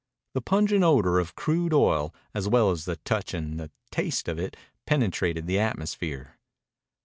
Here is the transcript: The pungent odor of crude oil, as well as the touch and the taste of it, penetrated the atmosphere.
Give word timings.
The 0.33 0.41
pungent 0.41 0.83
odor 0.83 1.19
of 1.19 1.35
crude 1.35 1.75
oil, 1.75 2.11
as 2.33 2.47
well 2.47 2.71
as 2.71 2.85
the 2.85 2.95
touch 2.95 3.35
and 3.35 3.59
the 3.59 3.69
taste 3.91 4.27
of 4.27 4.39
it, 4.39 4.57
penetrated 4.87 5.45
the 5.45 5.59
atmosphere. 5.59 6.39